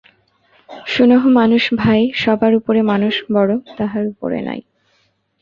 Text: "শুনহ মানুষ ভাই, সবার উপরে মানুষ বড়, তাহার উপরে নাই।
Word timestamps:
"শুনহ 0.87 1.21
মানুষ 1.31 1.63
ভাই, 1.73 2.01
সবার 2.15 2.51
উপরে 2.55 2.81
মানুষ 2.81 3.15
বড়, 3.33 3.51
তাহার 3.77 4.03
উপরে 4.07 4.39
নাই। 4.41 4.59